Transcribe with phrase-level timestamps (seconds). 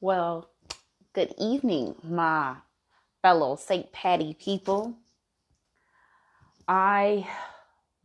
[0.00, 0.48] Well,
[1.12, 2.54] good evening, my
[3.20, 3.90] fellow St.
[3.90, 4.94] Patty people.
[6.68, 7.26] I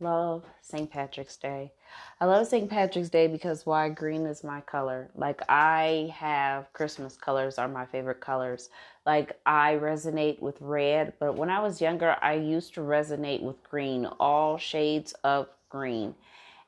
[0.00, 0.90] love St.
[0.90, 1.72] Patrick's Day.
[2.20, 2.68] I love St.
[2.68, 5.08] Patrick's Day because why green is my color.
[5.14, 8.70] Like I have Christmas colors are my favorite colors.
[9.06, 13.62] Like I resonate with red, but when I was younger, I used to resonate with
[13.62, 16.16] green, all shades of green.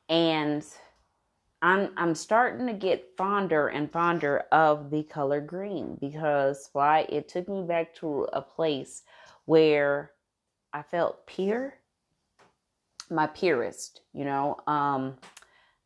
[0.09, 0.65] And
[1.63, 7.29] I'm I'm starting to get fonder and fonder of the color green because why it
[7.29, 9.03] took me back to a place
[9.47, 10.13] where
[10.73, 11.75] I felt pure,
[13.11, 14.57] my purest, you know.
[14.67, 15.17] Um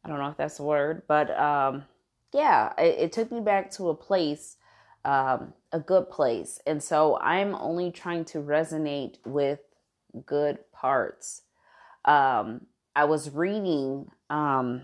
[0.04, 1.84] I don't know if that's a word, but um
[2.32, 4.56] yeah, it, it took me back to a place
[5.04, 6.60] um a good place.
[6.66, 9.60] And so I'm only trying to resonate with
[10.26, 11.42] good parts.
[12.04, 12.66] Um
[12.96, 14.82] I was reading um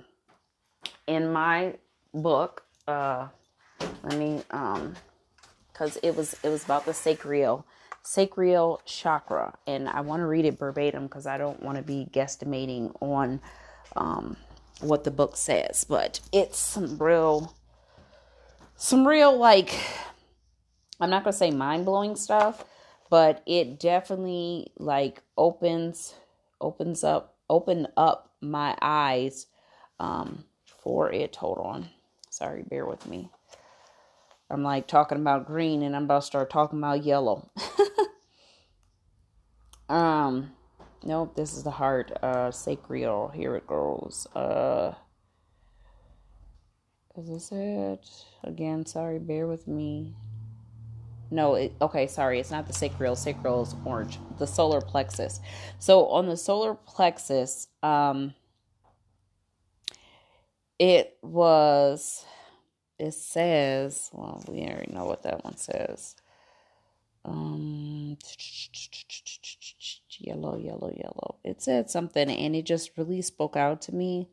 [1.06, 1.74] in my
[2.12, 3.28] book, uh,
[4.02, 4.94] let me, um,
[5.72, 7.66] because it was it was about the sacral
[8.06, 12.08] sacral chakra, and I want to read it verbatim because I don't want to be
[12.12, 13.40] guesstimating on
[13.96, 14.36] um,
[14.80, 17.54] what the book says, but it's some real,
[18.76, 19.74] some real like,
[21.00, 22.64] I'm not gonna say mind blowing stuff,
[23.10, 26.14] but it definitely like opens
[26.60, 29.46] opens up open up my eyes
[30.00, 30.44] um
[30.86, 31.34] for it.
[31.34, 31.88] Hold on.
[32.30, 33.28] Sorry, bear with me.
[34.48, 37.50] I'm like talking about green and I'm about to start talking about yellow.
[39.88, 40.52] um
[41.02, 42.12] nope, this is the heart.
[42.22, 43.30] Uh sacral.
[43.30, 44.28] Here it goes.
[44.32, 44.94] Uh
[47.18, 48.08] is this it?
[48.44, 50.14] Again, sorry, bear with me.
[51.32, 53.16] No, it, okay, sorry, it's not the sacral.
[53.16, 54.20] Sacral is orange.
[54.38, 55.40] The solar plexus.
[55.80, 58.34] So on the solar plexus, um,
[60.78, 62.24] it was
[62.98, 66.16] it says well we already know what that one says.
[67.24, 68.18] Um
[70.18, 71.36] yellow yellow yellow.
[71.44, 74.28] It said something and it just really spoke out to me.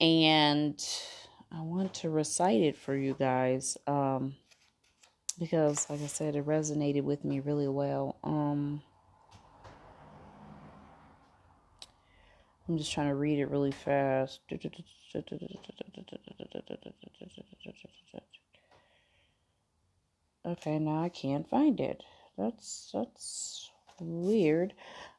[0.00, 0.82] And
[1.52, 4.36] i want to recite it for you guys um
[5.38, 8.18] because like i said it resonated with me really well.
[8.22, 8.82] Um
[12.68, 14.40] I'm just trying to read it really fast.
[20.46, 22.02] Okay, now I can't find it.
[22.38, 24.72] That's that's weird.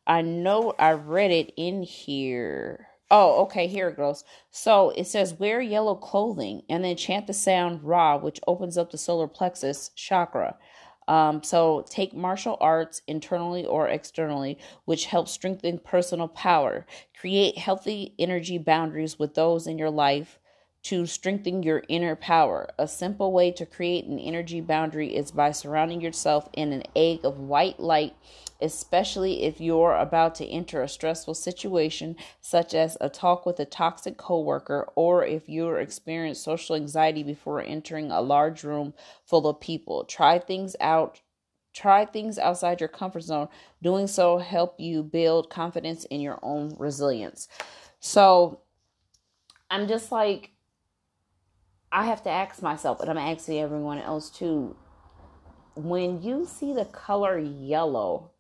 [0.08, 2.88] I know I read it in here.
[3.12, 4.24] Oh, okay, here it goes.
[4.50, 8.92] So it says wear yellow clothing and then chant the sound Ra, which opens up
[8.92, 10.56] the solar plexus chakra.
[11.12, 16.86] Um, so take martial arts internally or externally, which helps strengthen personal power.
[17.20, 20.40] Create healthy energy boundaries with those in your life
[20.84, 22.70] to strengthen your inner power.
[22.80, 27.24] A simple way to create an energy boundary is by surrounding yourself in an egg
[27.24, 28.16] of white light,
[28.60, 33.66] especially if you're about to enter a stressful situation such as a talk with a
[33.66, 38.94] toxic coworker or if you're experiencing social anxiety before entering a large room
[39.26, 40.04] full of people.
[40.06, 41.22] Try things out
[41.74, 43.48] try things outside your comfort zone.
[43.82, 47.48] Doing so help you build confidence in your own resilience.
[48.00, 48.60] So
[49.70, 50.51] I'm just like
[51.92, 54.76] I have to ask myself, and I'm asking everyone else too.
[55.76, 58.32] When you see the color yellow,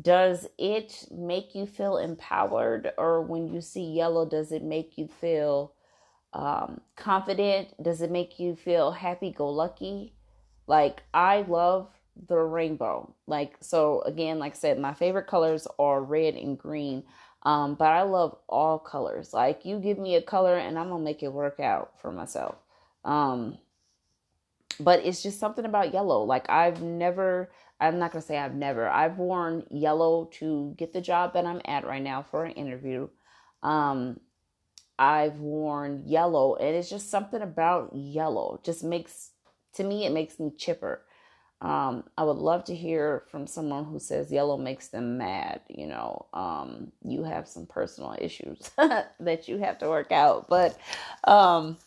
[0.00, 2.92] does it make you feel empowered?
[2.98, 5.74] Or when you see yellow, does it make you feel
[6.32, 7.82] um, confident?
[7.82, 10.14] Does it make you feel happy go lucky?
[10.66, 11.90] Like, I love
[12.28, 13.14] the rainbow.
[13.26, 17.04] Like, so again, like I said, my favorite colors are red and green.
[17.44, 19.32] Um, but I love all colors.
[19.32, 22.56] Like you give me a color and I'm gonna make it work out for myself.
[23.04, 23.58] Um,
[24.78, 26.22] but it's just something about yellow.
[26.22, 27.50] Like I've never,
[27.80, 28.88] I'm not gonna say I've never.
[28.88, 33.08] I've worn yellow to get the job that I'm at right now for an interview.
[33.62, 34.20] Um,
[34.98, 38.60] I've worn yellow, and it's just something about yellow.
[38.62, 39.30] Just makes
[39.74, 41.02] to me, it makes me chipper.
[41.62, 45.60] Um, I would love to hear from someone who says yellow makes them mad.
[45.68, 50.76] You know, um, you have some personal issues that you have to work out, but
[51.24, 51.78] um,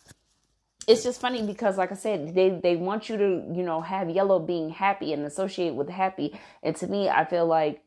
[0.88, 3.24] it's just funny because, like I said, they they want you to
[3.54, 7.46] you know have yellow being happy and associate with happy, and to me, I feel
[7.46, 7.82] like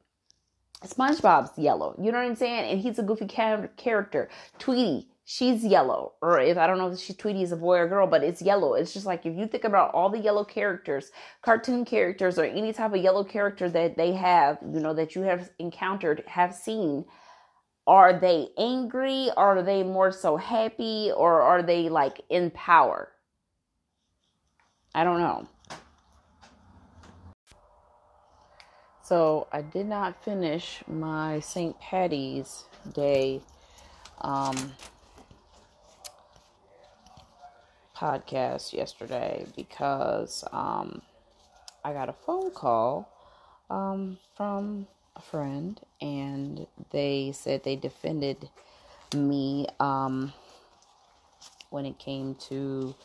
[0.85, 1.95] SpongeBob's yellow.
[1.99, 2.71] You know what I'm saying?
[2.71, 4.29] And he's a goofy character.
[4.59, 7.87] Tweety she's yellow or if i don't know if she's tweety is a boy or
[7.87, 11.11] girl but it's yellow it's just like if you think about all the yellow characters
[11.43, 15.21] cartoon characters or any type of yellow character that they have you know that you
[15.21, 17.05] have encountered have seen
[17.85, 23.11] are they angry are they more so happy or are they like in power
[24.93, 25.47] I don't know.
[29.03, 31.79] So I did not finish my St.
[31.79, 33.41] Patty's Day
[34.21, 34.73] um,
[37.99, 41.01] podcast yesterday because um,
[41.83, 43.11] I got a phone call
[43.69, 44.87] um, from
[45.17, 48.49] a friend and they said they defended
[49.13, 50.31] me um,
[51.71, 52.95] when it came to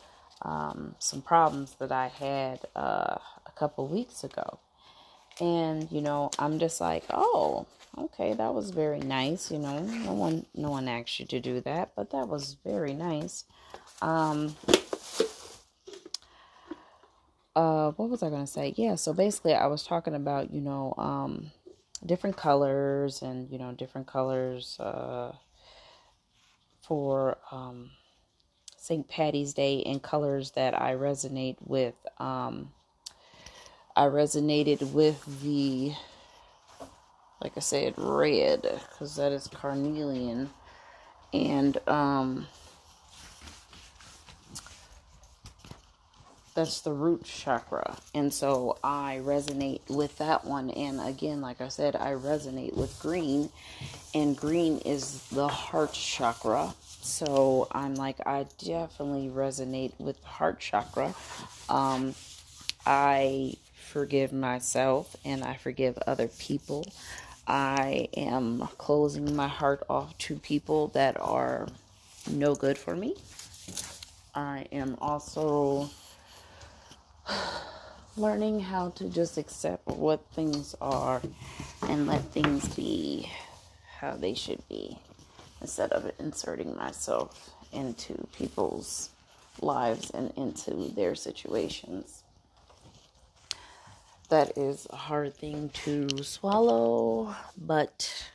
[0.43, 4.59] um, some problems that I had uh, a couple weeks ago.
[5.41, 7.65] And you know, I'm just like, oh,
[7.97, 9.51] okay, that was very nice.
[9.51, 12.93] You know, no one, no one asked you to do that, but that was very
[12.93, 13.43] nice.
[14.01, 14.55] Um,
[17.55, 18.73] uh, what was I gonna say?
[18.75, 21.51] Yeah, so basically, I was talking about you know, um,
[22.05, 25.33] different colors and you know, different colors uh,
[26.81, 27.91] for um,
[28.77, 29.07] St.
[29.07, 31.95] Patty's Day and colors that I resonate with.
[32.19, 32.71] Um,
[33.95, 35.93] I resonated with the,
[37.41, 40.49] like I said, red, because that is carnelian.
[41.33, 42.47] And, um,
[46.55, 47.97] that's the root chakra.
[48.13, 50.69] And so I resonate with that one.
[50.71, 53.49] And again, like I said, I resonate with green.
[54.13, 56.73] And green is the heart chakra.
[57.01, 61.13] So I'm like, I definitely resonate with heart chakra.
[61.69, 62.15] Um,
[62.85, 66.87] I forgive myself and I forgive other people.
[67.47, 71.67] I am closing my heart off to people that are
[72.31, 73.15] no good for me.
[74.33, 75.89] I am also
[78.17, 81.21] learning how to just accept what things are
[81.83, 83.29] and let things be
[83.99, 84.97] how they should be
[85.61, 89.09] instead of inserting myself into people's
[89.61, 92.23] lives and into their situations
[94.29, 98.31] that is a hard thing to swallow, but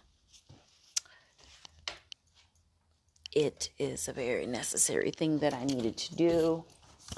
[3.33, 6.65] it is a very necessary thing that I needed to do.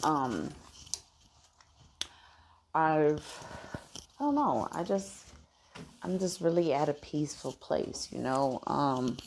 [0.02, 0.50] Um,
[2.74, 3.22] I've,
[4.18, 5.26] I don't know, I just,
[6.02, 8.60] I'm just really at a peaceful place, you know.
[8.66, 9.18] Um,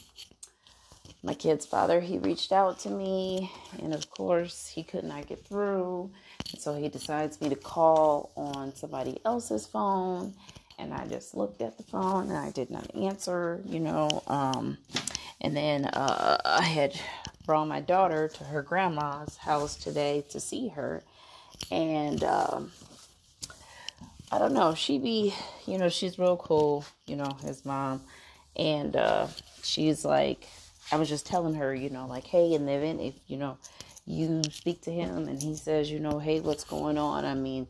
[1.24, 3.51] my kid's father, he reached out to me,
[3.81, 6.12] and of course, he could not get through.
[6.51, 10.33] And so he decides me to call on somebody else's phone.
[10.77, 14.24] And I just looked at the phone and I did not answer, you know.
[14.27, 14.77] Um,
[15.41, 17.00] and then uh, I had
[17.45, 21.01] brought my daughter to her grandma's house today to see her.
[21.71, 22.71] And um,
[24.36, 25.34] I don't know, she be,
[25.66, 28.02] you know, she's real cool, you know, his mom.
[28.58, 29.28] And uh,
[29.64, 30.46] she's like,
[30.92, 33.58] I was just telling her, you know, like, hey, in the event if, you know,
[34.06, 37.24] you speak to him and he says, you know, hey, what's going on?
[37.24, 37.66] I mean,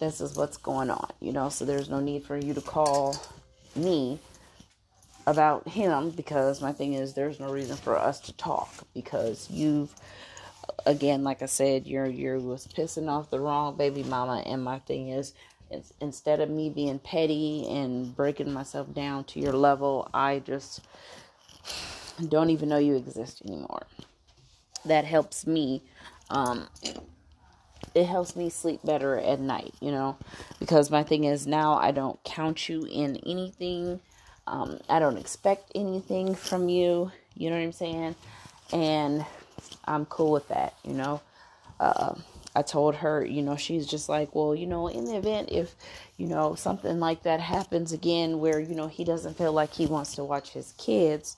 [0.00, 3.14] this is what's going on, you know, so there's no need for you to call
[3.76, 4.18] me
[5.24, 9.94] about him because my thing is there's no reason for us to talk because you've
[10.86, 14.78] again like I said you're you're was pissing off the wrong baby mama and my
[14.80, 15.34] thing is
[16.00, 20.80] instead of me being petty and breaking myself down to your level I just
[22.28, 23.86] don't even know you exist anymore.
[24.84, 25.82] That helps me
[26.30, 26.68] um
[27.94, 30.16] it helps me sleep better at night you know?
[30.58, 34.00] Because my thing is now i don't count you in anything.
[34.46, 37.10] Um i don't expect anything from you.
[37.34, 38.14] You know what i'm saying?
[38.72, 39.24] And
[39.84, 41.20] i'm cool with that you know?
[41.78, 42.14] Uh
[42.54, 45.74] I told her, you know, she's just like, well, you know, in the event if,
[46.16, 49.86] you know, something like that happens again where, you know, he doesn't feel like he
[49.86, 51.36] wants to watch his kids,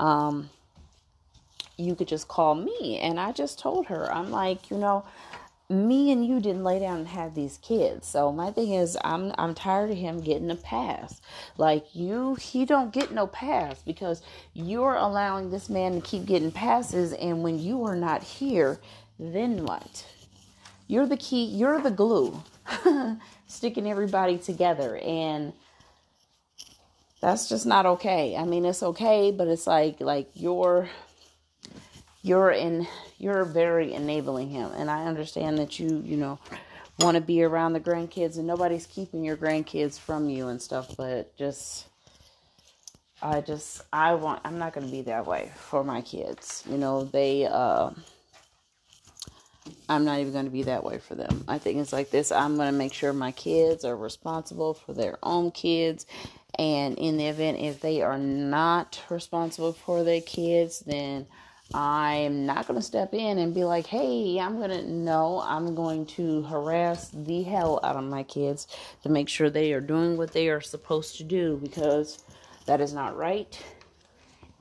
[0.00, 0.50] um,
[1.76, 2.98] you could just call me.
[2.98, 5.04] And I just told her, I'm like, you know,
[5.70, 8.08] me and you didn't lay down and have these kids.
[8.08, 11.20] So my thing is I'm I'm tired of him getting a pass.
[11.58, 14.22] Like you he don't get no pass because
[14.54, 18.80] you're allowing this man to keep getting passes and when you are not here,
[19.18, 20.06] then what?
[20.88, 22.42] You're the key, you're the glue
[23.46, 25.52] sticking everybody together and
[27.20, 28.36] that's just not okay.
[28.36, 30.88] I mean, it's okay, but it's like like you're
[32.22, 32.86] you're in
[33.18, 36.38] you're very enabling him and i understand that you you know
[36.98, 40.94] want to be around the grandkids and nobody's keeping your grandkids from you and stuff
[40.96, 41.86] but just
[43.22, 46.76] i just i want i'm not going to be that way for my kids you
[46.76, 47.90] know they uh
[49.88, 52.32] i'm not even going to be that way for them i think it's like this
[52.32, 56.06] i'm going to make sure my kids are responsible for their own kids
[56.58, 61.26] and in the event if they are not responsible for their kids then
[61.74, 65.74] I'm not going to step in and be like, hey, I'm going to, no, I'm
[65.74, 68.68] going to harass the hell out of my kids
[69.02, 72.22] to make sure they are doing what they are supposed to do because
[72.64, 73.60] that is not right.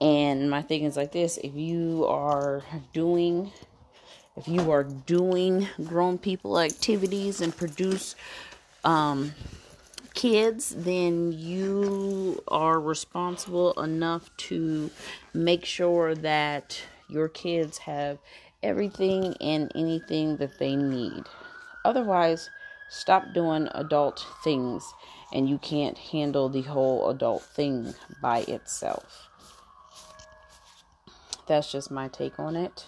[0.02, 3.52] And my thing is like this if you are doing,
[4.38, 8.16] if you are doing grown people activities and produce,
[8.84, 9.34] um,
[10.14, 14.92] kids, then you are responsible enough to
[15.34, 18.20] make sure that your kids have
[18.62, 21.24] everything and anything that they need.
[21.84, 22.50] Otherwise,
[22.90, 24.94] stop doing adult things
[25.34, 29.30] and you can't handle the whole adult thing by itself.
[31.48, 32.86] That's just my take on it.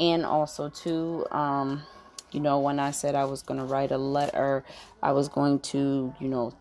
[0.00, 1.82] And also, too, um,
[2.30, 4.64] you know, when I said I was going to write a letter,
[5.02, 6.54] I was going to, you know,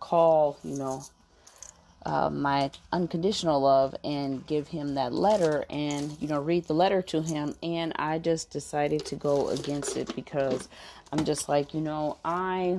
[0.00, 1.02] call, you know,
[2.06, 7.02] uh, my unconditional love and give him that letter and you know read the letter
[7.02, 7.54] to him.
[7.62, 10.68] And i just decided to go against it because
[11.12, 12.78] i'm just like you know i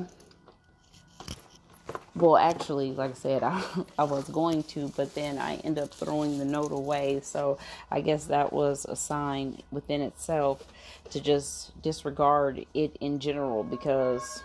[2.20, 3.64] well actually like i said I,
[3.98, 7.22] I was going to but then i end up throwing the note away.
[7.24, 7.58] So
[7.92, 10.64] i guess that was a sign within itself
[11.12, 14.44] to just disregard it in general because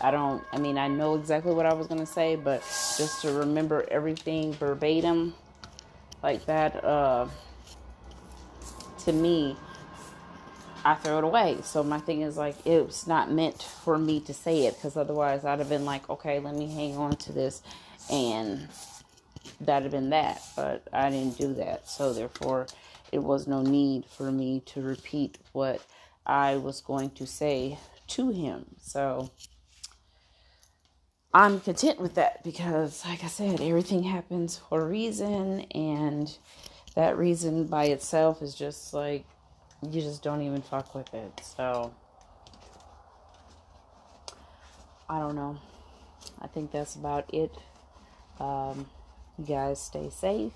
[0.00, 3.22] I don't, I mean, I know exactly what I was going to say, but just
[3.22, 5.34] to remember everything verbatim
[6.22, 7.26] like that, uh,
[9.04, 9.56] to me,
[10.84, 11.58] I throw it away.
[11.62, 15.44] So my thing is like, it's not meant for me to say it because otherwise
[15.44, 17.62] I'd have been like, okay, let me hang on to this
[18.10, 18.68] and
[19.60, 20.42] that'd have been that.
[20.56, 21.88] But I didn't do that.
[21.88, 22.66] So therefore,
[23.12, 25.80] it was no need for me to repeat what
[26.26, 28.66] I was going to say to him.
[28.80, 29.30] So,
[31.32, 36.32] I'm content with that because, like I said, everything happens for a reason, and
[36.94, 39.24] that reason by itself is just like
[39.92, 41.40] you just don't even fuck with it.
[41.56, 41.92] So,
[45.08, 45.58] I don't know.
[46.40, 47.54] I think that's about it.
[48.40, 48.86] Um,
[49.38, 50.52] you guys stay safe,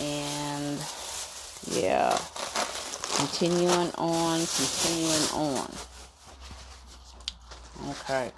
[0.00, 0.78] and
[1.70, 2.18] yeah,
[3.16, 5.70] continuing on, continuing on.
[7.90, 8.32] Okay.